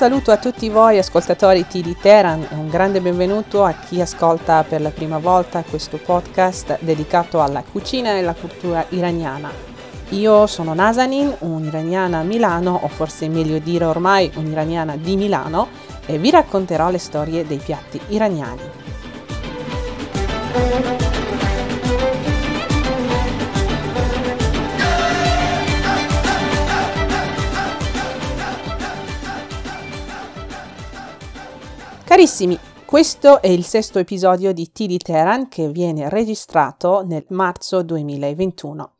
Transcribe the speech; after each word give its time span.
saluto 0.00 0.30
a 0.30 0.38
tutti 0.38 0.70
voi 0.70 0.96
ascoltatori 0.96 1.66
di 1.70 1.94
Teheran 1.94 2.48
e 2.50 2.54
un 2.54 2.70
grande 2.70 3.02
benvenuto 3.02 3.64
a 3.64 3.74
chi 3.74 4.00
ascolta 4.00 4.64
per 4.64 4.80
la 4.80 4.88
prima 4.88 5.18
volta 5.18 5.62
questo 5.62 5.98
podcast 5.98 6.78
dedicato 6.80 7.42
alla 7.42 7.62
cucina 7.70 8.14
e 8.14 8.20
alla 8.20 8.32
cultura 8.32 8.82
iraniana. 8.88 9.52
Io 10.08 10.46
sono 10.46 10.72
Nazanin, 10.72 11.36
un'iraniana 11.40 12.20
a 12.20 12.22
Milano, 12.22 12.80
o 12.82 12.88
forse 12.88 13.28
meglio 13.28 13.58
dire 13.58 13.84
ormai 13.84 14.30
un'iraniana 14.36 14.96
di 14.96 15.16
Milano, 15.16 15.68
e 16.06 16.16
vi 16.16 16.30
racconterò 16.30 16.88
le 16.88 16.96
storie 16.96 17.46
dei 17.46 17.58
piatti 17.58 18.00
iraniani. 18.08 18.62
Carissimi, 32.20 32.58
questo 32.84 33.40
è 33.40 33.46
il 33.46 33.64
sesto 33.64 33.98
episodio 33.98 34.52
di 34.52 34.70
T 34.70 34.84
di 34.84 34.98
Teheran 34.98 35.48
che 35.48 35.70
viene 35.70 36.10
registrato 36.10 37.02
nel 37.02 37.24
marzo 37.30 37.82
2021. 37.82 38.92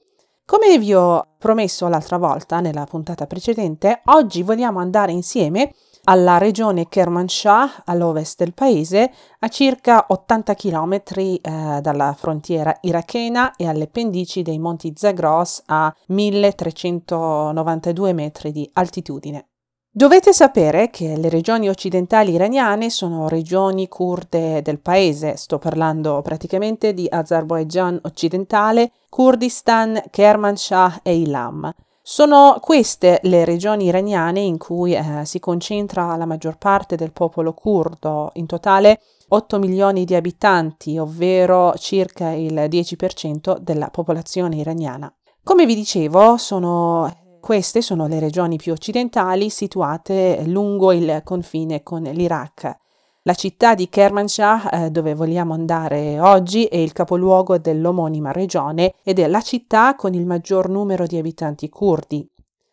Come 0.46 0.78
vi 0.78 0.94
ho 0.94 1.34
promesso 1.36 1.86
l'altra 1.88 2.16
volta 2.16 2.60
nella 2.60 2.86
puntata 2.86 3.26
precedente, 3.26 4.00
oggi 4.06 4.42
vogliamo 4.42 4.78
andare 4.78 5.12
insieme 5.12 5.74
alla 6.04 6.38
regione 6.38 6.88
Kermanshah 6.88 7.82
all'ovest 7.84 8.38
del 8.38 8.54
paese, 8.54 9.12
a 9.40 9.48
circa 9.48 10.06
80 10.08 10.54
km 10.54 10.94
eh, 10.94 11.40
dalla 11.82 12.16
frontiera 12.18 12.74
irachena 12.80 13.54
e 13.54 13.68
alle 13.68 13.88
pendici 13.88 14.40
dei 14.40 14.58
monti 14.58 14.94
Zagros 14.96 15.64
a 15.66 15.94
1392 16.06 18.14
metri 18.14 18.50
di 18.50 18.66
altitudine. 18.72 19.49
Dovete 19.92 20.32
sapere 20.32 20.88
che 20.88 21.16
le 21.16 21.28
regioni 21.28 21.68
occidentali 21.68 22.34
iraniane 22.34 22.90
sono 22.90 23.28
regioni 23.28 23.88
kurde 23.88 24.62
del 24.62 24.78
paese, 24.78 25.36
sto 25.36 25.58
parlando 25.58 26.22
praticamente 26.22 26.94
di 26.94 27.08
Azerbaijan 27.10 27.98
occidentale, 28.04 28.92
Kurdistan, 29.08 30.00
Kermanshah 30.08 31.00
e 31.02 31.16
Ilam. 31.16 31.74
Sono 32.00 32.58
queste 32.60 33.18
le 33.24 33.44
regioni 33.44 33.86
iraniane 33.86 34.38
in 34.38 34.58
cui 34.58 34.94
eh, 34.94 35.24
si 35.24 35.40
concentra 35.40 36.14
la 36.14 36.24
maggior 36.24 36.56
parte 36.56 36.94
del 36.94 37.10
popolo 37.10 37.52
curdo, 37.52 38.30
in 38.34 38.46
totale 38.46 39.00
8 39.26 39.58
milioni 39.58 40.04
di 40.04 40.14
abitanti, 40.14 40.98
ovvero 40.98 41.74
circa 41.76 42.30
il 42.30 42.54
10% 42.54 43.58
della 43.58 43.88
popolazione 43.88 44.54
iraniana. 44.54 45.12
Come 45.42 45.66
vi 45.66 45.74
dicevo, 45.74 46.36
sono 46.36 47.12
queste 47.40 47.82
sono 47.82 48.06
le 48.06 48.20
regioni 48.20 48.56
più 48.56 48.72
occidentali 48.72 49.50
situate 49.50 50.42
lungo 50.46 50.92
il 50.92 51.22
confine 51.24 51.82
con 51.82 52.02
l'Iraq. 52.02 52.76
La 53.24 53.34
città 53.34 53.74
di 53.74 53.88
Kermanshah, 53.88 54.70
eh, 54.70 54.90
dove 54.90 55.14
vogliamo 55.14 55.52
andare 55.52 56.18
oggi, 56.20 56.64
è 56.64 56.76
il 56.76 56.92
capoluogo 56.92 57.58
dell'omonima 57.58 58.32
regione 58.32 58.94
ed 59.02 59.18
è 59.18 59.26
la 59.26 59.42
città 59.42 59.94
con 59.94 60.14
il 60.14 60.24
maggior 60.24 60.68
numero 60.68 61.06
di 61.06 61.18
abitanti 61.18 61.68
curdi. 61.68 62.26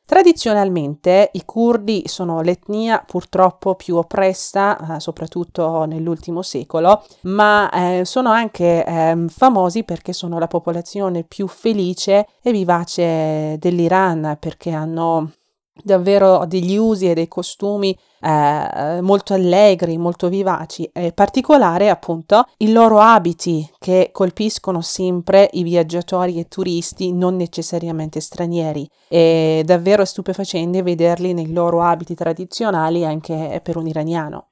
Tradizionalmente 0.07 1.31
i 1.33 1.43
curdi 1.43 2.03
sono 2.05 2.39
l'etnia 2.39 3.03
purtroppo 3.05 3.75
più 3.75 3.97
oppressa, 3.97 4.95
eh, 4.95 5.01
soprattutto 5.01 5.83
nell'ultimo 5.83 6.41
secolo, 6.43 7.03
ma 7.23 7.69
eh, 7.69 8.05
sono 8.05 8.29
anche 8.29 8.85
eh, 8.85 9.25
famosi 9.27 9.83
perché 9.83 10.13
sono 10.13 10.39
la 10.39 10.47
popolazione 10.47 11.25
più 11.25 11.47
felice 11.47 12.25
e 12.41 12.51
vivace 12.53 13.57
dell'Iran, 13.59 14.37
perché 14.39 14.71
hanno 14.71 15.33
davvero 15.83 16.45
degli 16.45 16.75
usi 16.77 17.09
e 17.09 17.13
dei 17.13 17.27
costumi 17.27 17.97
eh, 18.21 18.99
molto 19.01 19.33
allegri, 19.33 19.97
molto 19.97 20.29
vivaci, 20.29 20.89
e 20.93 21.11
particolare 21.11 21.89
appunto 21.89 22.45
i 22.57 22.71
loro 22.71 22.99
abiti 22.99 23.69
che 23.77 24.09
colpiscono 24.11 24.81
sempre 24.81 25.49
i 25.53 25.63
viaggiatori 25.63 26.39
e 26.39 26.47
turisti 26.47 27.13
non 27.13 27.35
necessariamente 27.35 28.19
stranieri. 28.19 28.89
È 29.07 29.61
davvero 29.63 30.05
stupefacente 30.05 30.81
vederli 30.81 31.33
nei 31.33 31.51
loro 31.51 31.81
abiti 31.81 32.15
tradizionali 32.15 33.05
anche 33.05 33.59
per 33.63 33.77
un 33.77 33.87
iraniano. 33.87 34.47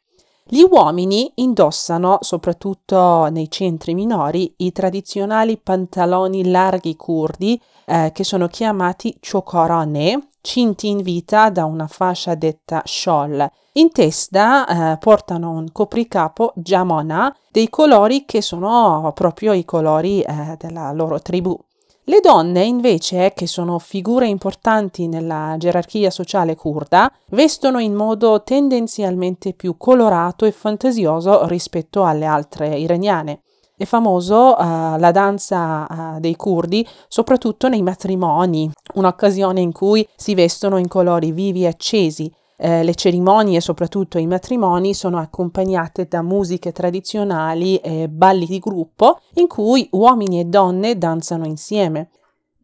Gli 0.48 0.62
uomini 0.62 1.32
indossano, 1.36 2.20
soprattutto 2.22 3.28
nei 3.32 3.50
centri 3.50 3.96
minori, 3.96 4.54
i 4.58 4.72
tradizionali 4.72 5.58
pantaloni 5.58 6.52
larghi 6.52 6.96
curdi 6.96 7.60
eh, 7.88 8.12
che 8.14 8.24
sono 8.24 8.48
chiamati 8.48 9.18
chokorane, 9.20 10.28
cinti 10.46 10.88
in 10.88 11.02
vita 11.02 11.50
da 11.50 11.66
una 11.66 11.88
fascia 11.88 12.36
detta 12.36 12.84
shawl. 12.86 13.50
In 13.74 13.92
testa 13.92 14.94
eh, 14.94 14.98
portano 15.00 15.50
un 15.52 15.72
copricapo 15.72 16.54
jamona 16.56 17.36
dei 17.52 17.68
colori 17.68 18.26
che 18.26 18.42
sono 18.42 19.12
proprio 19.16 19.54
i 19.54 19.66
colori 19.66 20.22
eh, 20.22 20.56
della 20.58 20.92
loro 20.92 21.20
tribù. 21.20 21.60
Le 22.08 22.20
donne, 22.22 22.64
invece, 22.64 23.34
che 23.34 23.48
sono 23.48 23.80
figure 23.80 24.28
importanti 24.28 25.08
nella 25.08 25.56
gerarchia 25.58 26.12
sociale 26.12 26.56
kurda, 26.56 27.12
vestono 27.30 27.80
in 27.80 27.96
modo 27.96 28.44
tendenzialmente 28.44 29.54
più 29.54 29.76
colorato 29.76 30.46
e 30.46 30.52
fantasioso 30.52 31.48
rispetto 31.48 32.06
alle 32.06 32.26
altre 32.26 32.78
iraniane. 32.78 33.42
È 33.78 33.84
famoso 33.84 34.56
uh, 34.58 34.98
la 34.98 35.12
danza 35.12 35.86
uh, 35.90 36.20
dei 36.22 36.38
curdi, 36.38 36.88
soprattutto 37.10 37.68
nei 37.68 37.82
matrimoni, 37.82 38.72
un'occasione 38.94 39.60
in 39.60 39.74
cui 39.74 40.08
si 40.16 40.34
vestono 40.34 40.78
in 40.78 40.88
colori 40.88 41.34
vivi 41.34 41.64
e 41.64 41.68
accesi. 41.68 42.32
Eh, 42.58 42.84
le 42.84 42.96
cerimonie, 42.96 43.60
soprattutto 43.60 44.18
i 44.18 44.28
matrimoni, 44.28 44.94
sono 44.94 45.18
accompagnate 45.18 46.08
da 46.08 46.22
musiche 46.22 46.72
tradizionali 46.72 47.76
e 47.78 48.08
balli 48.08 48.46
di 48.46 48.60
gruppo 48.60 49.20
in 49.34 49.48
cui 49.48 49.90
uomini 49.92 50.40
e 50.40 50.46
donne 50.46 50.98
danzano 50.98 51.46
insieme. 51.46 52.12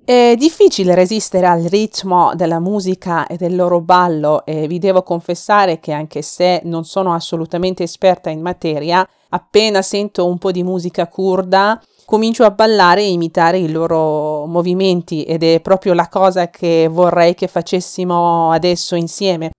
È 0.06 0.36
difficile 0.38 0.96
resistere 0.96 1.46
al 1.46 1.64
ritmo 1.64 2.34
della 2.36 2.60
musica 2.60 3.28
e 3.28 3.36
del 3.36 3.54
loro 3.54 3.82
ballo 3.82 4.46
e 4.46 4.66
vi 4.66 4.80
devo 4.80 5.04
confessare 5.04 5.80
che 5.80 5.92
anche 5.92 6.22
se 6.22 6.62
non 6.64 6.86
sono 6.86 7.14
assolutamente 7.14 7.84
esperta 7.84 8.30
in 8.30 8.42
materia, 8.42 9.06
appena 9.32 9.82
sento 9.82 10.26
un 10.28 10.38
po' 10.38 10.52
di 10.52 10.64
musica 10.64 11.08
kurda 11.08 11.82
comincio 12.12 12.44
a 12.44 12.52
ballare 12.52 13.02
e 13.04 13.10
imitare 13.12 13.58
i 13.58 13.72
loro 13.72 14.46
movimenti 14.46 15.24
ed 15.24 15.44
è 15.44 15.62
proprio 15.62 15.94
la 15.94 16.10
cosa 16.10 16.50
che 16.50 16.90
vorrei 16.92 17.36
che 17.36 17.48
facessimo 17.48 18.52
adesso 18.52 18.96
insieme. 18.96 19.52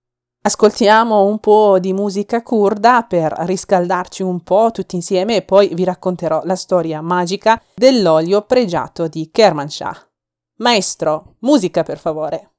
Ascoltiamo 0.44 1.22
un 1.22 1.38
po' 1.38 1.78
di 1.78 1.94
musica 1.94 2.43
kurda 2.43 3.06
per 3.09 3.32
riscaldarci 3.47 4.22
un 4.22 4.43
po' 4.43 4.71
tutti 4.71 4.97
insieme 4.97 5.37
e 5.37 5.43
poi 5.43 5.72
vi 5.72 5.84
racconterò 5.84 6.43
la 6.44 6.56
storia 6.56 7.00
magica 7.00 7.59
dell'olio 7.75 8.43
pregiato 8.43 9.09
di 9.09 9.31
Kermanshah. 9.32 10.09
Maestro, 10.59 11.37
musica 11.38 11.82
per 11.84 11.99
favore. 11.99 12.50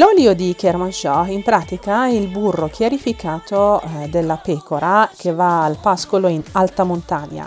L'olio 0.00 0.32
di 0.32 0.54
Kermanshah 0.56 1.28
in 1.28 1.42
pratica 1.42 2.06
è 2.06 2.12
il 2.12 2.28
burro 2.28 2.68
chiarificato 2.68 3.82
eh, 3.82 4.08
della 4.08 4.38
pecora 4.38 5.10
che 5.14 5.30
va 5.30 5.62
al 5.62 5.76
pascolo 5.76 6.26
in 6.28 6.42
alta 6.52 6.84
montagna. 6.84 7.46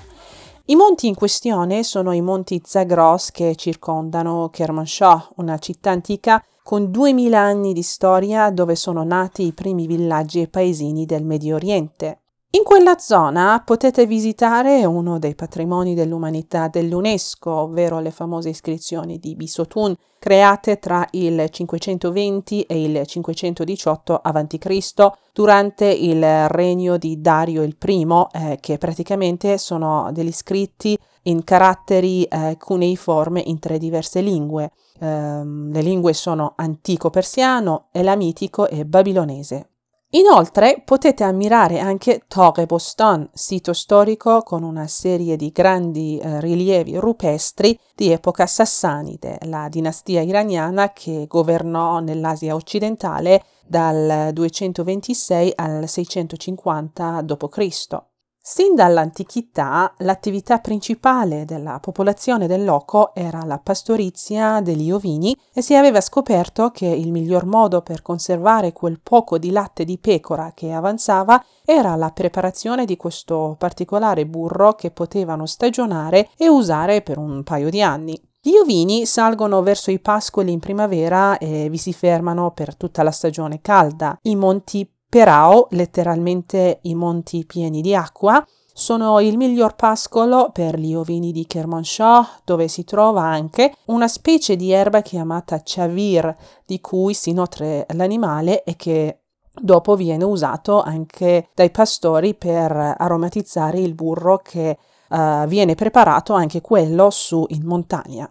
I 0.65 0.75
monti 0.75 1.07
in 1.07 1.15
questione 1.15 1.81
sono 1.81 2.11
i 2.11 2.21
monti 2.21 2.61
Zagros 2.63 3.31
che 3.31 3.55
circondano 3.55 4.50
Kermanshah, 4.51 5.31
una 5.38 5.57
città 5.57 5.89
antica 5.89 6.45
con 6.61 6.91
2000 6.91 7.39
anni 7.39 7.73
di 7.73 7.81
storia 7.81 8.51
dove 8.51 8.75
sono 8.75 9.03
nati 9.03 9.47
i 9.47 9.53
primi 9.53 9.88
villaggi 9.88 10.39
e 10.41 10.47
paesini 10.47 11.07
del 11.07 11.25
Medio 11.25 11.55
Oriente. 11.55 12.22
In 12.55 12.63
quella 12.63 13.00
zona 13.00 13.63
potete 13.65 14.05
visitare 14.05 14.85
uno 14.85 15.17
dei 15.17 15.33
patrimoni 15.33 15.95
dell'umanità 15.95 16.67
dell'UNESCO, 16.67 17.50
ovvero 17.50 18.00
le 18.00 18.11
famose 18.11 18.50
iscrizioni 18.50 19.17
di 19.17 19.35
Bisotun, 19.35 19.95
create 20.19 20.77
tra 20.77 21.03
il 21.13 21.47
520 21.50 22.61
e 22.61 22.83
il 22.83 23.07
518 23.07 24.15
a.C. 24.21 25.11
durante 25.33 25.85
il 25.88 26.47
regno 26.50 26.97
di 26.97 27.19
Dario 27.19 27.63
I, 27.63 28.07
eh, 28.31 28.57
che 28.61 28.77
praticamente 28.77 29.57
sono 29.57 30.11
degli 30.13 30.31
scritti 30.31 30.95
in 31.23 31.44
caratteri 31.44 32.25
eh, 32.25 32.57
cuneiforme 32.59 33.41
in 33.44 33.57
tre 33.57 33.79
diverse 33.79 34.21
lingue. 34.21 34.73
Eh, 35.00 35.07
le 35.07 35.81
lingue 35.81 36.13
sono 36.13 36.53
antico 36.55 37.09
persiano, 37.09 37.88
elamitico 37.91 38.67
e 38.67 38.85
babilonese. 38.85 39.69
Inoltre 40.15 40.83
potete 40.86 41.24
ammirare 41.24 41.80
anche 41.80 42.25
Torre 42.27 42.68
Bostan, 42.68 43.27
sito 43.33 43.74
storico 43.74 44.44
con 44.44 44.62
una 44.62 44.86
serie 44.86 45.36
di 45.36 45.50
grandi 45.50 46.19
eh, 46.19 46.39
rilievi 46.39 46.98
rupestri 46.98 47.75
di 47.95 48.12
epoca 48.12 48.45
sassanide, 48.45 49.39
la 49.45 49.68
dinastia 49.69 50.21
iraniana 50.21 50.94
che 50.94 51.25
governò 51.27 51.98
nell'Asia 51.98 52.54
occidentale 52.54 53.44
dal 53.65 54.30
226 54.33 55.54
al 55.56 55.89
650 55.89 57.21
d.C. 57.24 58.12
Sin 58.45 58.75
dall'antichità 58.75 59.93
l'attività 59.99 60.59
principale 60.59 61.45
della 61.45 61.79
popolazione 61.79 62.45
del 62.45 62.65
loco 62.65 63.15
era 63.15 63.45
la 63.45 63.57
pastorizia 63.57 64.59
degli 64.59 64.91
ovini 64.91 65.33
e 65.53 65.61
si 65.61 65.75
aveva 65.75 66.01
scoperto 66.01 66.69
che 66.69 66.87
il 66.87 67.09
miglior 67.13 67.45
modo 67.45 67.81
per 67.81 68.01
conservare 68.01 68.73
quel 68.73 68.99
poco 69.01 69.37
di 69.37 69.49
latte 69.49 69.85
di 69.85 69.97
pecora 69.97 70.51
che 70.53 70.73
avanzava 70.73 71.41
era 71.63 71.95
la 71.95 72.09
preparazione 72.09 72.83
di 72.83 72.97
questo 72.97 73.55
particolare 73.57 74.25
burro 74.25 74.73
che 74.73 74.91
potevano 74.91 75.45
stagionare 75.45 76.27
e 76.35 76.49
usare 76.49 77.01
per 77.01 77.19
un 77.19 77.43
paio 77.43 77.69
di 77.69 77.81
anni. 77.81 78.21
Gli 78.45 78.57
ovini 78.57 79.05
salgono 79.05 79.61
verso 79.61 79.89
i 79.89 79.99
pascoli 79.99 80.51
in 80.51 80.59
primavera 80.59 81.37
e 81.37 81.69
vi 81.69 81.77
si 81.77 81.93
fermano 81.93 82.51
per 82.51 82.75
tutta 82.75 83.01
la 83.01 83.11
stagione 83.11 83.61
calda. 83.61 84.19
I 84.23 84.35
monti 84.35 84.85
Perao, 85.13 85.68
letteralmente 85.69 86.80
i 86.81 86.95
monti 86.95 87.45
pieni 87.45 87.81
di 87.81 87.94
acqua, 87.94 88.44
sono 88.74 89.19
il 89.19 89.38
miglior 89.38 89.75
pascolo 89.75 90.50
per 90.51 90.80
gli 90.80 90.95
ovini 90.95 91.31
di 91.31 91.45
Kermanshah, 91.45 92.42
dove 92.44 92.68
si 92.68 92.83
trova 92.83 93.21
anche 93.21 93.75
una 93.86 94.07
specie 94.07 94.56
di 94.56 94.71
erba 94.71 95.04
chiamata 95.04 95.62
chavir, 95.63 96.36
di 96.65 96.81
cui 96.81 97.13
si 97.13 97.31
nutre 97.31 97.86
l'animale 97.92 98.63
e 98.63 98.75
che 98.75 99.19
dopo 99.54 99.95
viene 99.95 100.24
usato 100.24 100.81
anche 100.81 101.50
dai 101.54 101.69
pastori 101.69 102.33
per 102.33 102.95
aromatizzare 102.98 103.77
il 103.77 103.94
burro 103.94 104.39
che 104.39 104.80
uh, 105.10 105.45
viene 105.45 105.75
preparato 105.75 106.33
anche 106.33 106.60
quello 106.60 107.12
su 107.12 107.45
in 107.50 107.62
montagna. 107.65 108.27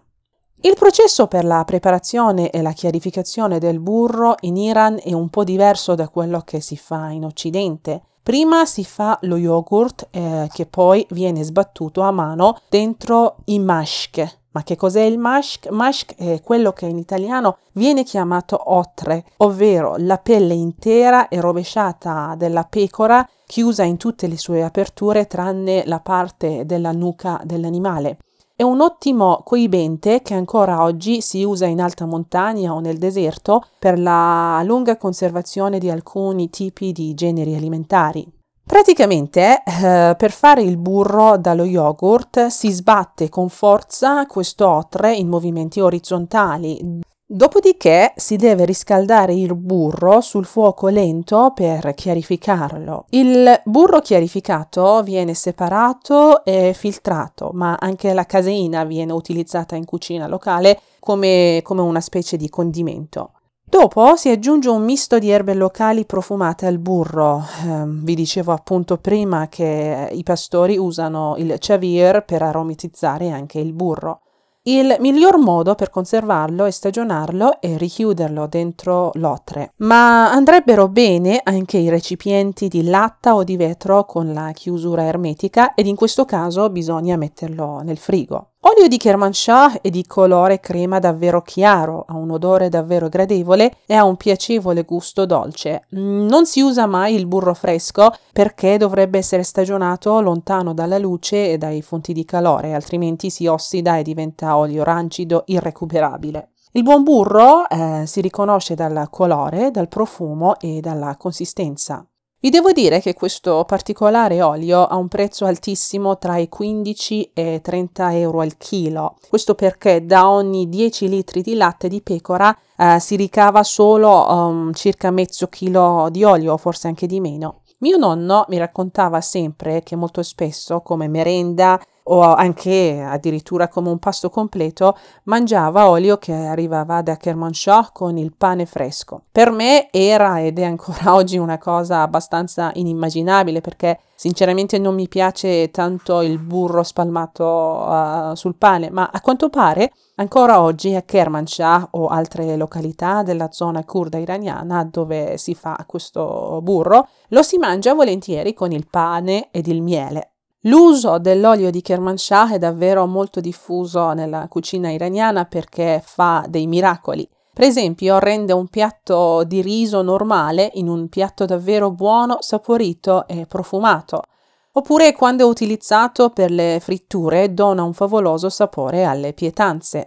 Il 0.65 0.75
processo 0.79 1.27
per 1.27 1.43
la 1.43 1.65
preparazione 1.65 2.49
e 2.49 2.61
la 2.61 2.71
chiarificazione 2.71 3.59
del 3.59 3.81
burro 3.81 4.37
in 4.43 4.55
Iran 4.55 4.97
è 5.03 5.11
un 5.11 5.27
po' 5.27 5.43
diverso 5.43 5.93
da 5.93 6.07
quello 6.07 6.39
che 6.45 6.61
si 6.61 6.77
fa 6.77 7.09
in 7.09 7.25
Occidente. 7.25 8.01
Prima 8.23 8.63
si 8.63 8.85
fa 8.85 9.17
lo 9.23 9.35
yogurt 9.35 10.07
eh, 10.09 10.47
che 10.53 10.65
poi 10.65 11.05
viene 11.09 11.43
sbattuto 11.43 11.99
a 11.99 12.11
mano 12.11 12.59
dentro 12.69 13.39
i 13.47 13.59
mashk. 13.59 14.37
Ma 14.51 14.63
che 14.63 14.77
cos'è 14.77 15.01
il 15.01 15.17
mashk? 15.17 15.67
Mashk 15.67 16.15
è 16.15 16.41
quello 16.41 16.71
che 16.71 16.85
in 16.85 16.97
italiano 16.97 17.57
viene 17.73 18.05
chiamato 18.05 18.57
otre, 18.71 19.25
ovvero 19.39 19.95
la 19.97 20.17
pelle 20.17 20.53
intera 20.53 21.27
e 21.27 21.41
rovesciata 21.41 22.35
della 22.37 22.63
pecora 22.63 23.27
chiusa 23.45 23.83
in 23.83 23.97
tutte 23.97 24.27
le 24.27 24.37
sue 24.37 24.63
aperture 24.63 25.27
tranne 25.27 25.83
la 25.87 25.99
parte 25.99 26.65
della 26.65 26.93
nuca 26.93 27.41
dell'animale. 27.43 28.19
È 28.55 28.61
un 28.61 28.81
ottimo 28.81 29.41
coibente 29.43 30.21
che 30.21 30.35
ancora 30.35 30.83
oggi 30.83 31.21
si 31.21 31.43
usa 31.43 31.65
in 31.65 31.81
alta 31.81 32.05
montagna 32.05 32.71
o 32.71 32.79
nel 32.79 32.99
deserto 32.99 33.65
per 33.79 33.97
la 33.97 34.61
lunga 34.63 34.95
conservazione 34.95 35.79
di 35.79 35.89
alcuni 35.89 36.51
tipi 36.51 36.91
di 36.91 37.15
generi 37.15 37.55
alimentari. 37.55 38.31
Praticamente 38.63 39.63
eh, 39.63 40.13
per 40.15 40.31
fare 40.31 40.61
il 40.61 40.77
burro 40.77 41.37
dallo 41.37 41.63
yogurt 41.63 42.45
si 42.47 42.69
sbatte 42.69 43.27
con 43.27 43.49
forza 43.49 44.27
questo 44.27 44.67
otre 44.67 45.15
in 45.15 45.29
movimenti 45.29 45.79
orizzontali 45.79 47.01
Dopodiché 47.33 48.13
si 48.15 48.35
deve 48.35 48.63
riscaldare 48.63 49.33
il 49.33 49.55
burro 49.55 50.21
sul 50.21 50.45
fuoco 50.45 50.89
lento 50.89 51.51
per 51.55 51.95
chiarificarlo. 51.95 53.05
Il 53.09 53.59
burro 53.65 54.01
chiarificato 54.01 55.01
viene 55.01 55.33
separato 55.33 56.45
e 56.45 56.75
filtrato, 56.75 57.49
ma 57.53 57.75
anche 57.79 58.13
la 58.13 58.27
caseina 58.27 58.83
viene 58.83 59.13
utilizzata 59.13 59.75
in 59.75 59.83
cucina 59.83 60.27
locale 60.27 60.79
come, 60.99 61.61
come 61.63 61.81
una 61.81 62.01
specie 62.01 62.37
di 62.37 62.49
condimento. 62.49 63.31
Dopo 63.63 64.15
si 64.15 64.29
aggiunge 64.29 64.69
un 64.69 64.83
misto 64.83 65.17
di 65.17 65.31
erbe 65.31 65.55
locali 65.55 66.05
profumate 66.05 66.67
al 66.67 66.77
burro. 66.77 67.43
Eh, 67.65 67.83
vi 67.87 68.13
dicevo 68.13 68.51
appunto 68.51 68.97
prima 68.97 69.47
che 69.49 70.07
i 70.11 70.21
pastori 70.21 70.77
usano 70.77 71.33
il 71.39 71.55
chavir 71.57 72.25
per 72.25 72.43
aromatizzare 72.43 73.31
anche 73.31 73.57
il 73.57 73.73
burro. 73.73 74.22
Il 74.65 74.95
miglior 74.99 75.37
modo 75.39 75.75
per 75.75 75.89
conservarlo 75.89 76.63
e 76.63 76.71
stagionarlo 76.71 77.59
è 77.59 77.75
richiuderlo 77.75 78.47
dentro 78.47 79.11
l'otre, 79.15 79.73
ma 79.79 80.31
andrebbero 80.31 80.87
bene 80.87 81.41
anche 81.43 81.77
i 81.77 81.89
recipienti 81.89 82.69
di 82.69 82.85
latta 82.85 83.35
o 83.35 83.43
di 83.43 83.57
vetro 83.57 84.05
con 84.05 84.31
la 84.31 84.51
chiusura 84.53 85.03
ermetica 85.03 85.73
ed 85.73 85.87
in 85.87 85.97
questo 85.97 86.23
caso 86.23 86.69
bisogna 86.69 87.17
metterlo 87.17 87.81
nel 87.81 87.97
frigo. 87.97 88.52
Olio 88.65 88.87
di 88.87 88.95
Kermanshah 88.95 89.81
è 89.81 89.89
di 89.89 90.05
colore 90.05 90.61
crema 90.61 90.99
davvero 90.99 91.41
chiaro, 91.41 92.05
ha 92.07 92.15
un 92.15 92.31
odore 92.31 92.69
davvero 92.69 93.09
gradevole 93.09 93.75
e 93.85 93.93
ha 93.93 94.05
un 94.05 94.15
piacevole 94.15 94.83
gusto 94.83 95.25
dolce. 95.25 95.83
Non 95.89 96.45
si 96.45 96.61
usa 96.61 96.85
mai 96.85 97.13
il 97.13 97.25
burro 97.25 97.53
fresco 97.55 98.13
perché 98.31 98.77
dovrebbe 98.77 99.17
essere 99.17 99.43
stagionato 99.43 100.21
lontano 100.21 100.73
dalla 100.73 100.97
luce 100.97 101.51
e 101.51 101.57
dai 101.57 101.81
fonti 101.81 102.13
di 102.13 102.23
calore, 102.23 102.73
altrimenti 102.73 103.29
si 103.29 103.47
ossida 103.47 103.97
e 103.97 104.03
diventa 104.03 104.55
olio 104.55 104.83
rancido 104.83 105.43
irrecuperabile. 105.47 106.51
Il 106.71 106.83
buon 106.83 107.03
burro 107.03 107.67
eh, 107.67 108.03
si 108.05 108.21
riconosce 108.21 108.75
dal 108.75 109.07
colore, 109.09 109.71
dal 109.71 109.89
profumo 109.89 110.57
e 110.57 110.79
dalla 110.79 111.17
consistenza. 111.17 112.07
Vi 112.43 112.49
devo 112.49 112.73
dire 112.73 112.99
che 112.99 113.13
questo 113.13 113.63
particolare 113.63 114.41
olio 114.41 114.85
ha 114.85 114.97
un 114.97 115.07
prezzo 115.07 115.45
altissimo 115.45 116.17
tra 116.17 116.35
i 116.35 116.49
15 116.49 117.31
e 117.33 117.61
30 117.63 118.17
euro 118.17 118.41
al 118.41 118.57
chilo. 118.57 119.15
Questo 119.29 119.55
perché 119.55 120.05
da 120.05 120.29
ogni 120.29 120.67
10 120.67 121.07
litri 121.07 121.41
di 121.41 121.55
latte 121.55 121.87
di 121.87 122.01
pecora 122.01 122.53
eh, 122.75 122.99
si 122.99 123.15
ricava 123.15 123.63
solo 123.63 124.29
um, 124.29 124.73
circa 124.73 125.09
mezzo 125.09 125.47
chilo 125.47 126.09
di 126.11 126.25
olio, 126.25 126.57
forse 126.57 126.87
anche 126.87 127.07
di 127.07 127.21
meno. 127.21 127.61
Mio 127.77 127.95
nonno 127.95 128.43
mi 128.49 128.57
raccontava 128.57 129.21
sempre 129.21 129.81
che 129.81 129.95
molto 129.95 130.21
spesso 130.21 130.81
come 130.81 131.07
merenda 131.07 131.79
o 132.05 132.21
anche 132.21 133.01
addirittura 133.01 133.67
come 133.67 133.89
un 133.89 133.99
pasto 133.99 134.29
completo, 134.29 134.97
mangiava 135.23 135.89
olio 135.89 136.17
che 136.17 136.33
arrivava 136.33 137.01
da 137.01 137.15
Kermanshah 137.15 137.89
con 137.93 138.17
il 138.17 138.33
pane 138.35 138.65
fresco. 138.65 139.23
Per 139.31 139.51
me 139.51 139.89
era 139.91 140.41
ed 140.41 140.59
è 140.59 140.63
ancora 140.63 141.13
oggi 141.15 141.37
una 141.37 141.57
cosa 141.57 142.01
abbastanza 142.01 142.71
inimmaginabile 142.73 143.61
perché 143.61 143.99
sinceramente 144.15 144.77
non 144.77 144.95
mi 144.95 145.07
piace 145.07 145.69
tanto 145.71 146.21
il 146.21 146.39
burro 146.39 146.83
spalmato 146.83 147.43
uh, 147.45 148.35
sul 148.35 148.55
pane, 148.55 148.89
ma 148.89 149.09
a 149.11 149.19
quanto 149.21 149.49
pare 149.49 149.91
ancora 150.15 150.61
oggi 150.61 150.95
a 150.95 151.01
Kermanshah 151.01 151.89
o 151.91 152.07
altre 152.07 152.55
località 152.55 153.23
della 153.23 153.51
zona 153.51 153.83
kurda 153.83 154.17
iraniana 154.17 154.83
dove 154.85 155.37
si 155.37 155.55
fa 155.55 155.83
questo 155.85 156.59
burro 156.61 157.07
lo 157.29 157.43
si 157.43 157.57
mangia 157.57 157.93
volentieri 157.93 158.53
con 158.53 158.71
il 158.71 158.87
pane 158.89 159.49
ed 159.51 159.67
il 159.67 159.81
miele. 159.81 160.32
L'uso 160.65 161.17
dell'olio 161.17 161.69
di 161.69 161.81
Kermanshah 161.81 162.53
è 162.53 162.57
davvero 162.57 163.05
molto 163.05 163.41
diffuso 163.41 164.13
nella 164.13 164.47
cucina 164.47 164.91
iraniana 164.91 165.43
perché 165.43 166.01
fa 166.01 166.45
dei 166.47 166.67
miracoli. 166.67 167.27
Per 167.53 167.65
esempio, 167.65 168.17
rende 168.17 168.53
un 168.53 168.67
piatto 168.67 169.43
di 169.43 169.61
riso 169.61 170.01
normale 170.01 170.71
in 170.75 170.87
un 170.87 171.09
piatto 171.09 171.45
davvero 171.45 171.91
buono, 171.91 172.37
saporito 172.39 173.27
e 173.27 173.45
profumato. 173.45 174.23
Oppure 174.71 175.11
quando 175.11 175.45
è 175.45 175.49
utilizzato 175.49 176.29
per 176.29 176.49
le 176.49 176.79
fritture 176.81 177.53
dona 177.53 177.83
un 177.83 177.93
favoloso 177.93 178.49
sapore 178.49 179.03
alle 179.03 179.33
pietanze. 179.33 180.05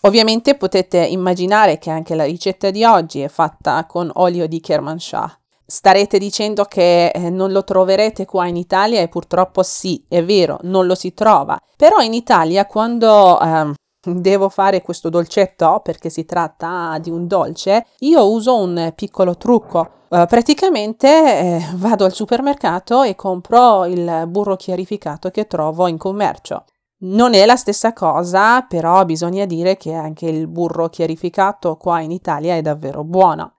Ovviamente 0.00 0.56
potete 0.56 0.98
immaginare 0.98 1.78
che 1.78 1.90
anche 1.90 2.16
la 2.16 2.24
ricetta 2.24 2.70
di 2.70 2.84
oggi 2.84 3.20
è 3.20 3.28
fatta 3.28 3.86
con 3.86 4.10
olio 4.14 4.48
di 4.48 4.60
Kermanshah. 4.60 5.41
Starete 5.74 6.18
dicendo 6.18 6.66
che 6.66 7.08
eh, 7.08 7.30
non 7.30 7.50
lo 7.50 7.64
troverete 7.64 8.26
qua 8.26 8.46
in 8.46 8.56
Italia 8.56 9.00
e 9.00 9.08
purtroppo 9.08 9.62
sì, 9.62 10.04
è 10.06 10.22
vero, 10.22 10.58
non 10.64 10.84
lo 10.84 10.94
si 10.94 11.14
trova. 11.14 11.58
Però 11.78 12.00
in 12.00 12.12
Italia 12.12 12.66
quando 12.66 13.40
eh, 13.40 13.72
devo 14.02 14.50
fare 14.50 14.82
questo 14.82 15.08
dolcetto, 15.08 15.80
perché 15.82 16.10
si 16.10 16.26
tratta 16.26 16.98
di 17.00 17.08
un 17.08 17.26
dolce, 17.26 17.86
io 18.00 18.30
uso 18.30 18.54
un 18.58 18.92
piccolo 18.94 19.38
trucco. 19.38 20.00
Uh, 20.10 20.26
praticamente 20.26 21.08
eh, 21.08 21.66
vado 21.76 22.04
al 22.04 22.12
supermercato 22.12 23.02
e 23.02 23.14
compro 23.14 23.86
il 23.86 24.26
burro 24.28 24.56
chiarificato 24.56 25.30
che 25.30 25.46
trovo 25.46 25.86
in 25.86 25.96
commercio. 25.96 26.66
Non 27.04 27.32
è 27.32 27.46
la 27.46 27.56
stessa 27.56 27.94
cosa, 27.94 28.60
però 28.60 29.06
bisogna 29.06 29.46
dire 29.46 29.78
che 29.78 29.94
anche 29.94 30.26
il 30.26 30.48
burro 30.48 30.90
chiarificato 30.90 31.78
qua 31.78 32.00
in 32.00 32.10
Italia 32.10 32.56
è 32.56 32.60
davvero 32.60 33.04
buono. 33.04 33.54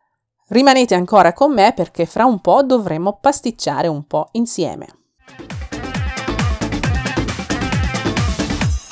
Rimanete 0.52 0.94
ancora 0.94 1.32
con 1.32 1.52
me 1.52 1.72
perché 1.74 2.06
fra 2.06 2.24
un 2.24 2.40
po' 2.40 2.62
dovremo 2.62 3.18
pasticciare 3.20 3.88
un 3.88 4.06
po' 4.06 4.28
insieme. 4.32 4.86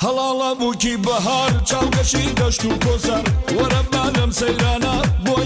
هلالا 0.01 0.53
بو 0.53 0.73
کی 0.73 0.97
بهار 0.97 1.61
چالگشی 1.63 2.33
داشت 2.33 2.65
و 2.65 2.77
کسر 2.77 3.23
ورا 3.57 3.81
بانم 3.91 4.31
سیرانا 4.31 5.01
بو 5.25 5.41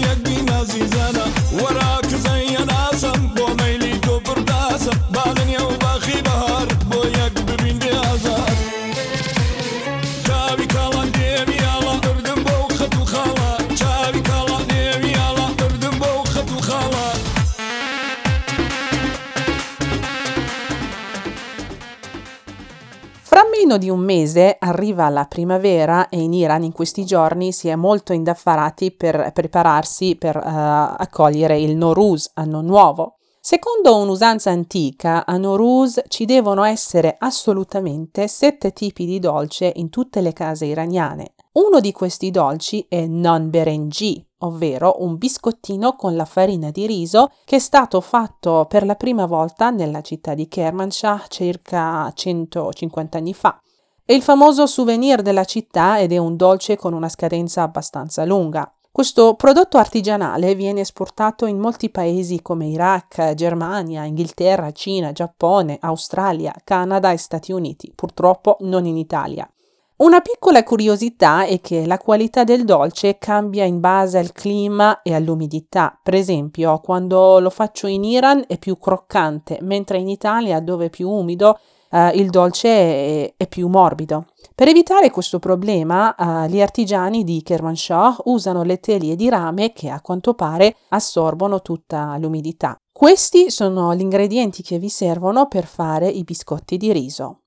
meno 23.67 23.77
di 23.77 23.89
un 23.89 23.99
mese 23.99 24.55
arriva 24.57 25.09
la 25.09 25.25
primavera 25.25 26.07
e 26.07 26.21
in 26.21 26.31
Iran 26.31 26.63
in 26.63 26.71
questi 26.71 27.03
giorni 27.03 27.51
si 27.51 27.67
è 27.67 27.75
molto 27.75 28.13
indaffarati 28.13 28.91
per 28.91 29.31
prepararsi 29.33 30.15
per 30.15 30.37
uh, 30.37 30.41
accogliere 30.41 31.59
il 31.59 31.75
Nowruz, 31.75 32.31
anno 32.35 32.61
nuovo. 32.61 33.17
Secondo 33.41 33.97
un'usanza 33.97 34.51
antica, 34.51 35.25
a 35.25 35.35
Nowruz 35.35 36.01
ci 36.07 36.23
devono 36.23 36.63
essere 36.63 37.17
assolutamente 37.19 38.29
sette 38.29 38.71
tipi 38.71 39.05
di 39.05 39.19
dolce 39.19 39.73
in 39.75 39.89
tutte 39.89 40.21
le 40.21 40.31
case 40.31 40.65
iraniane. 40.65 41.33
Uno 41.57 41.79
di 41.79 41.91
questi 41.91 42.29
dolci 42.29 42.85
è 42.87 43.07
non 43.07 43.49
berengi, 43.49 44.23
ovvero 44.41 44.97
un 44.99 45.17
biscottino 45.17 45.95
con 45.95 46.15
la 46.15 46.25
farina 46.25 46.69
di 46.69 46.85
riso 46.85 47.31
che 47.45 47.55
è 47.55 47.59
stato 47.59 47.99
fatto 47.99 48.67
per 48.69 48.85
la 48.85 48.93
prima 48.93 49.25
volta 49.25 49.71
nella 49.71 50.01
città 50.01 50.35
di 50.35 50.47
Kermanshah 50.47 51.25
circa 51.27 52.11
150 52.13 53.17
anni 53.17 53.33
fa. 53.33 53.59
È 54.05 54.13
il 54.13 54.21
famoso 54.21 54.67
souvenir 54.67 55.23
della 55.23 55.45
città 55.45 55.99
ed 55.99 56.11
è 56.11 56.17
un 56.17 56.35
dolce 56.35 56.77
con 56.77 56.93
una 56.93 57.09
scadenza 57.09 57.63
abbastanza 57.63 58.23
lunga. 58.23 58.71
Questo 58.91 59.33
prodotto 59.33 59.79
artigianale 59.79 60.53
viene 60.53 60.81
esportato 60.81 61.47
in 61.47 61.57
molti 61.57 61.89
paesi 61.89 62.43
come 62.43 62.67
Iraq, 62.67 63.33
Germania, 63.33 64.03
Inghilterra, 64.03 64.71
Cina, 64.73 65.11
Giappone, 65.11 65.79
Australia, 65.81 66.53
Canada 66.63 67.11
e 67.11 67.17
Stati 67.17 67.51
Uniti, 67.51 67.91
purtroppo 67.95 68.57
non 68.59 68.85
in 68.85 68.97
Italia. 68.97 69.49
Una 69.97 70.21
piccola 70.21 70.63
curiosità 70.63 71.45
è 71.45 71.59
che 71.59 71.87
la 71.87 71.97
qualità 71.97 72.43
del 72.43 72.65
dolce 72.65 73.17
cambia 73.17 73.63
in 73.63 73.79
base 73.79 74.19
al 74.19 74.31
clima 74.31 75.01
e 75.01 75.15
all'umidità. 75.15 75.99
Per 76.03 76.13
esempio, 76.13 76.79
quando 76.81 77.39
lo 77.39 77.49
faccio 77.49 77.87
in 77.87 78.03
Iran 78.03 78.43
è 78.45 78.59
più 78.59 78.77
croccante, 78.77 79.57
mentre 79.61 79.97
in 79.97 80.07
Italia, 80.07 80.59
dove 80.59 80.85
è 80.85 80.89
più 80.91 81.09
umido, 81.09 81.57
uh, 81.89 82.09
il 82.13 82.29
dolce 82.29 82.69
è, 82.69 83.33
è, 83.37 83.47
più 83.47 83.69
morbido. 83.69 84.27
Per 84.53 84.67
evitare 84.67 85.09
questo 85.09 85.39
problema, 85.39 86.13
uh, 86.15 86.45
gli 86.45 86.61
artigiani 86.61 87.23
di 87.23 87.41
Kermanshah 87.41 88.17
usano 88.25 88.61
le 88.61 88.79
telie 88.79 89.15
di 89.15 89.29
rame 89.29 89.73
che 89.73 89.89
a 89.89 90.01
quanto 90.01 90.35
pare 90.35 90.75
assorbono 90.89 91.63
tutta 91.63 92.15
l'umidità. 92.19 92.75
Questi 92.91 93.49
sono 93.49 93.95
gli 93.95 94.01
ingredienti 94.01 94.61
che 94.61 94.77
vi 94.77 94.89
servono 94.89 95.47
per 95.47 95.65
fare 95.65 96.07
i 96.07 96.23
biscotti 96.23 96.77
di 96.77 96.91
riso. 96.91 97.39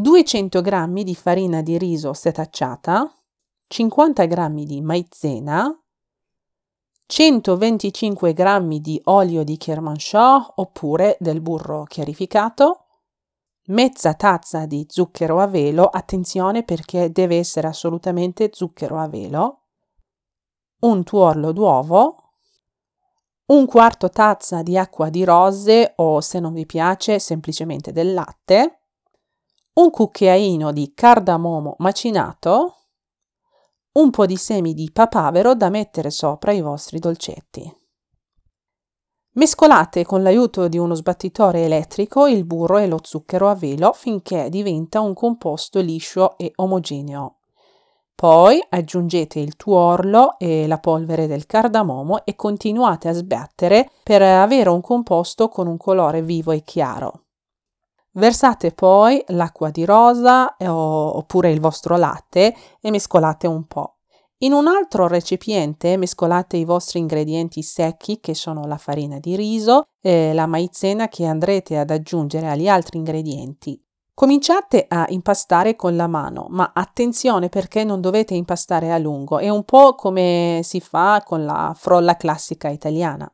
200 0.00 0.62
g 0.62 1.02
di 1.02 1.14
farina 1.16 1.60
di 1.60 1.76
riso 1.76 2.12
setacciata, 2.12 3.12
50 3.66 4.26
g 4.26 4.64
di 4.64 4.80
maizena, 4.80 5.76
125 7.04 8.32
g 8.32 8.78
di 8.78 9.00
olio 9.06 9.42
di 9.42 9.56
Kermanshah 9.56 10.52
oppure 10.54 11.16
del 11.18 11.40
burro 11.40 11.82
chiarificato, 11.82 12.84
mezza 13.70 14.14
tazza 14.14 14.66
di 14.66 14.86
zucchero 14.88 15.40
a 15.40 15.48
velo, 15.48 15.86
attenzione 15.86 16.62
perché 16.62 17.10
deve 17.10 17.36
essere 17.36 17.66
assolutamente 17.66 18.50
zucchero 18.52 18.98
a 18.98 19.08
velo, 19.08 19.62
un 20.82 21.02
tuorlo 21.02 21.50
d'uovo, 21.50 22.34
un 23.46 23.66
quarto 23.66 24.10
tazza 24.10 24.62
di 24.62 24.78
acqua 24.78 25.08
di 25.08 25.24
rose 25.24 25.94
o 25.96 26.20
se 26.20 26.38
non 26.38 26.52
vi 26.52 26.66
piace 26.66 27.18
semplicemente 27.18 27.90
del 27.90 28.14
latte, 28.14 28.77
un 29.78 29.90
cucchiaino 29.90 30.72
di 30.72 30.92
cardamomo 30.92 31.76
macinato, 31.78 32.74
un 33.92 34.10
po' 34.10 34.26
di 34.26 34.36
semi 34.36 34.74
di 34.74 34.90
papavero 34.92 35.54
da 35.54 35.68
mettere 35.68 36.10
sopra 36.10 36.50
i 36.50 36.60
vostri 36.60 36.98
dolcetti. 36.98 37.72
Mescolate 39.34 40.04
con 40.04 40.24
l'aiuto 40.24 40.66
di 40.66 40.78
uno 40.78 40.94
sbattitore 40.94 41.64
elettrico 41.64 42.26
il 42.26 42.44
burro 42.44 42.78
e 42.78 42.88
lo 42.88 42.98
zucchero 43.00 43.48
a 43.48 43.54
velo 43.54 43.92
finché 43.92 44.48
diventa 44.48 45.00
un 45.00 45.14
composto 45.14 45.78
liscio 45.78 46.36
e 46.38 46.50
omogeneo. 46.56 47.36
Poi 48.16 48.60
aggiungete 48.70 49.38
il 49.38 49.54
tuorlo 49.54 50.40
e 50.40 50.66
la 50.66 50.78
polvere 50.78 51.28
del 51.28 51.46
cardamomo 51.46 52.24
e 52.24 52.34
continuate 52.34 53.06
a 53.06 53.12
sbattere 53.12 53.88
per 54.02 54.22
avere 54.22 54.70
un 54.70 54.80
composto 54.80 55.48
con 55.48 55.68
un 55.68 55.76
colore 55.76 56.20
vivo 56.20 56.50
e 56.50 56.62
chiaro. 56.62 57.26
Versate 58.18 58.72
poi 58.72 59.22
l'acqua 59.28 59.70
di 59.70 59.84
rosa 59.84 60.56
eh, 60.56 60.66
oppure 60.66 61.52
il 61.52 61.60
vostro 61.60 61.96
latte 61.96 62.52
e 62.80 62.90
mescolate 62.90 63.46
un 63.46 63.64
po'. 63.68 63.98
In 64.38 64.52
un 64.52 64.66
altro 64.66 65.06
recipiente 65.06 65.96
mescolate 65.96 66.56
i 66.56 66.64
vostri 66.64 66.98
ingredienti 66.98 67.62
secchi 67.62 68.18
che 68.18 68.34
sono 68.34 68.66
la 68.66 68.76
farina 68.76 69.20
di 69.20 69.36
riso 69.36 69.86
e 70.00 70.32
la 70.32 70.46
maizena 70.46 71.06
che 71.06 71.26
andrete 71.26 71.78
ad 71.78 71.90
aggiungere 71.90 72.48
agli 72.48 72.66
altri 72.66 72.98
ingredienti. 72.98 73.80
Cominciate 74.14 74.86
a 74.88 75.06
impastare 75.10 75.76
con 75.76 75.94
la 75.94 76.08
mano, 76.08 76.46
ma 76.50 76.72
attenzione 76.74 77.48
perché 77.48 77.84
non 77.84 78.00
dovete 78.00 78.34
impastare 78.34 78.90
a 78.90 78.98
lungo, 78.98 79.38
è 79.38 79.48
un 79.48 79.62
po' 79.62 79.94
come 79.94 80.58
si 80.64 80.80
fa 80.80 81.22
con 81.24 81.44
la 81.44 81.72
frolla 81.76 82.16
classica 82.16 82.68
italiana. 82.68 83.32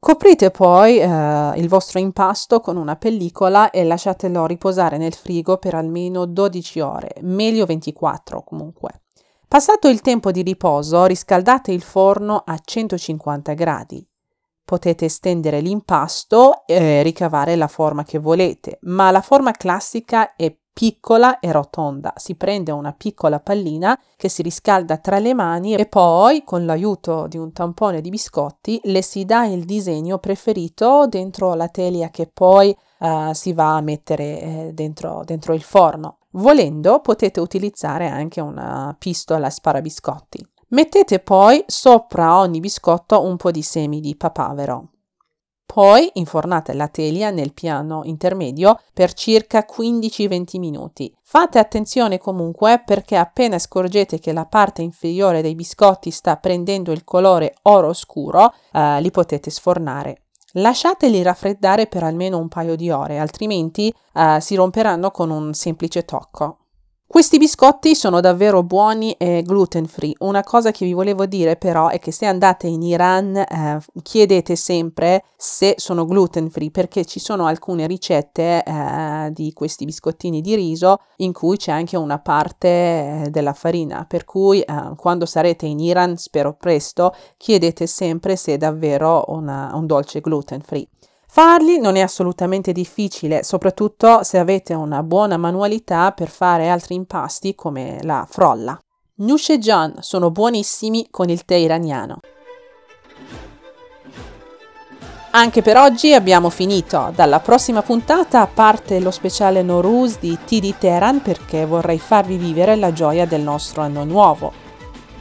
Coprite 0.00 0.52
poi 0.52 1.00
eh, 1.00 1.52
il 1.56 1.68
vostro 1.68 1.98
impasto 1.98 2.60
con 2.60 2.76
una 2.76 2.94
pellicola 2.94 3.70
e 3.70 3.82
lasciatelo 3.82 4.46
riposare 4.46 4.96
nel 4.96 5.12
frigo 5.12 5.56
per 5.58 5.74
almeno 5.74 6.24
12 6.24 6.80
ore, 6.80 7.14
meglio 7.22 7.66
24 7.66 8.44
comunque. 8.44 9.02
Passato 9.48 9.88
il 9.88 10.00
tempo 10.00 10.30
di 10.30 10.42
riposo, 10.42 11.04
riscaldate 11.06 11.72
il 11.72 11.82
forno 11.82 12.42
a 12.46 12.56
150 12.62 13.54
gradi. 13.54 14.06
Potete 14.64 15.06
estendere 15.06 15.60
l'impasto 15.60 16.66
e 16.66 17.02
ricavare 17.02 17.56
la 17.56 17.68
forma 17.68 18.04
che 18.04 18.18
volete, 18.18 18.78
ma 18.82 19.10
la 19.10 19.22
forma 19.22 19.50
classica 19.52 20.36
è 20.36 20.54
piccola 20.78 21.40
e 21.40 21.50
rotonda. 21.50 22.12
Si 22.14 22.36
prende 22.36 22.70
una 22.70 22.92
piccola 22.92 23.40
pallina 23.40 23.98
che 24.16 24.28
si 24.28 24.42
riscalda 24.42 24.98
tra 24.98 25.18
le 25.18 25.34
mani 25.34 25.74
e 25.74 25.86
poi, 25.86 26.44
con 26.44 26.64
l'aiuto 26.64 27.26
di 27.26 27.36
un 27.36 27.50
tampone 27.50 28.00
di 28.00 28.10
biscotti, 28.10 28.78
le 28.84 29.02
si 29.02 29.24
dà 29.24 29.44
il 29.46 29.64
disegno 29.64 30.18
preferito 30.18 31.08
dentro 31.08 31.54
la 31.54 31.66
teglia 31.66 32.10
che 32.10 32.30
poi 32.32 32.72
uh, 33.00 33.32
si 33.32 33.52
va 33.54 33.74
a 33.74 33.80
mettere 33.80 34.40
eh, 34.40 34.70
dentro, 34.72 35.22
dentro 35.24 35.52
il 35.52 35.62
forno. 35.62 36.18
Volendo 36.34 37.00
potete 37.00 37.40
utilizzare 37.40 38.06
anche 38.06 38.40
una 38.40 38.94
pistola 38.96 39.50
sparabiscotti. 39.50 40.46
Mettete 40.68 41.18
poi 41.18 41.60
sopra 41.66 42.38
ogni 42.38 42.60
biscotto 42.60 43.20
un 43.20 43.36
po' 43.36 43.50
di 43.50 43.62
semi 43.62 43.98
di 43.98 44.14
papavero. 44.14 44.90
Poi 45.70 46.10
infornate 46.14 46.72
la 46.72 46.88
teglia 46.88 47.30
nel 47.30 47.52
piano 47.52 48.00
intermedio 48.02 48.80
per 48.94 49.12
circa 49.12 49.66
15-20 49.70 50.58
minuti. 50.58 51.14
Fate 51.22 51.58
attenzione 51.58 52.16
comunque 52.16 52.82
perché 52.84 53.16
appena 53.16 53.58
scorgete 53.58 54.18
che 54.18 54.32
la 54.32 54.46
parte 54.46 54.80
inferiore 54.80 55.42
dei 55.42 55.54
biscotti 55.54 56.10
sta 56.10 56.36
prendendo 56.36 56.90
il 56.90 57.04
colore 57.04 57.54
oro 57.64 57.92
scuro, 57.92 58.54
eh, 58.72 59.00
li 59.02 59.10
potete 59.10 59.50
sfornare. 59.50 60.22
Lasciateli 60.52 61.22
raffreddare 61.22 61.86
per 61.86 62.02
almeno 62.02 62.38
un 62.38 62.48
paio 62.48 62.74
di 62.74 62.90
ore, 62.90 63.18
altrimenti 63.18 63.94
uh, 64.14 64.40
si 64.40 64.54
romperanno 64.54 65.10
con 65.10 65.28
un 65.28 65.52
semplice 65.52 66.06
tocco. 66.06 66.67
Questi 67.10 67.38
biscotti 67.38 67.94
sono 67.94 68.20
davvero 68.20 68.62
buoni 68.62 69.12
e 69.12 69.42
gluten 69.42 69.86
free. 69.86 70.12
Una 70.18 70.44
cosa 70.44 70.72
che 70.72 70.84
vi 70.84 70.92
volevo 70.92 71.24
dire 71.24 71.56
però 71.56 71.88
è 71.88 71.98
che 71.98 72.12
se 72.12 72.26
andate 72.26 72.66
in 72.66 72.82
Iran 72.82 73.34
eh, 73.34 73.80
chiedete 74.02 74.54
sempre 74.56 75.24
se 75.34 75.72
sono 75.78 76.04
gluten 76.04 76.50
free 76.50 76.70
perché 76.70 77.06
ci 77.06 77.18
sono 77.18 77.46
alcune 77.46 77.86
ricette 77.86 78.62
eh, 78.62 79.30
di 79.32 79.54
questi 79.54 79.86
biscottini 79.86 80.42
di 80.42 80.54
riso 80.54 80.98
in 81.16 81.32
cui 81.32 81.56
c'è 81.56 81.72
anche 81.72 81.96
una 81.96 82.18
parte 82.18 82.68
eh, 82.68 83.28
della 83.30 83.54
farina, 83.54 84.04
per 84.06 84.26
cui 84.26 84.60
eh, 84.60 84.92
quando 84.94 85.24
sarete 85.24 85.64
in 85.64 85.80
Iran, 85.80 86.18
spero 86.18 86.52
presto, 86.52 87.14
chiedete 87.38 87.86
sempre 87.86 88.36
se 88.36 88.52
è 88.52 88.56
davvero 88.58 89.24
una, 89.28 89.70
un 89.72 89.86
dolce 89.86 90.20
gluten 90.20 90.60
free. 90.60 90.86
Farli 91.30 91.78
non 91.78 91.96
è 91.96 92.00
assolutamente 92.00 92.72
difficile, 92.72 93.42
soprattutto 93.42 94.22
se 94.22 94.38
avete 94.38 94.72
una 94.72 95.02
buona 95.02 95.36
manualità 95.36 96.10
per 96.12 96.28
fare 96.28 96.70
altri 96.70 96.94
impasti 96.94 97.54
come 97.54 97.98
la 98.02 98.26
frolla. 98.28 98.76
Nush 99.16 99.52
John 99.58 99.96
sono 100.00 100.30
buonissimi 100.30 101.08
con 101.10 101.28
il 101.28 101.44
tè 101.44 101.54
iraniano. 101.54 102.20
Anche 105.32 105.60
per 105.60 105.76
oggi 105.76 106.14
abbiamo 106.14 106.48
finito. 106.48 107.12
Dalla 107.14 107.40
prossima 107.40 107.82
puntata 107.82 108.46
parte 108.46 108.98
lo 108.98 109.10
speciale 109.10 109.62
Noruz 109.62 110.18
di 110.18 110.36
TD 110.44 110.78
Teheran 110.78 111.20
perché 111.20 111.66
vorrei 111.66 111.98
farvi 111.98 112.38
vivere 112.38 112.74
la 112.74 112.92
gioia 112.94 113.26
del 113.26 113.42
nostro 113.42 113.82
anno 113.82 114.04
nuovo. 114.04 114.67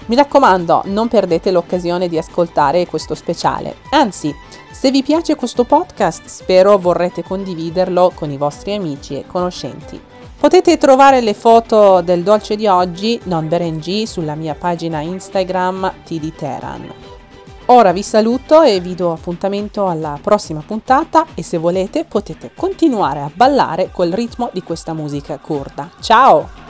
Mi 0.08 0.16
raccomando, 0.16 0.84
non 0.86 1.08
perdete 1.08 1.52
l'occasione 1.52 2.08
di 2.08 2.18
ascoltare 2.18 2.88
questo 2.88 3.14
speciale. 3.14 3.76
Anzi, 3.92 4.34
se 4.72 4.90
vi 4.90 5.04
piace 5.04 5.36
questo 5.36 5.64
podcast, 5.64 6.26
spero 6.28 6.78
vorrete 6.78 7.24
condividerlo 7.24 8.12
con 8.14 8.32
i 8.32 8.38
vostri 8.38 8.74
amici 8.74 9.18
e 9.18 9.26
conoscenti. 9.28 10.00
Potete 10.40 10.78
trovare 10.78 11.20
le 11.20 11.34
foto 11.34 12.02
del 12.02 12.24
dolce 12.24 12.56
di 12.56 12.68
oggi, 12.68 13.20
non 13.24 13.48
Berengi, 13.48 14.06
sulla 14.06 14.36
mia 14.36 14.56
pagina 14.56 15.02
Instagram 15.02 15.92
TD 16.06 16.36
Teran. 16.36 16.94
Ora 17.66 17.92
vi 17.92 18.02
saluto 18.02 18.62
e 18.62 18.80
vi 18.80 18.96
do 18.96 19.12
appuntamento 19.12 19.88
alla 19.88 20.18
prossima 20.22 20.64
puntata 20.66 21.26
e 21.34 21.44
se 21.44 21.58
volete 21.58 22.06
potete 22.06 22.52
continuare 22.56 23.20
a 23.20 23.32
ballare 23.34 23.90
col 23.92 24.12
ritmo 24.12 24.50
di 24.54 24.64
questa 24.64 24.94
musica 24.94 25.38
curda. 25.38 25.90
Ciao! 26.00 26.67